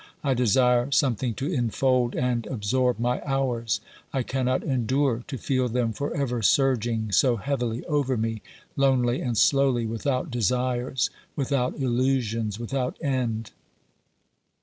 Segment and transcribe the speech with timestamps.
[0.23, 3.81] I desire some thing to enfold and absorb my hours;
[4.11, 8.41] I cannot endure to feel them for ever surging so heavily over me,
[8.75, 13.51] lonely and slowly, without desires, without illusions, without end.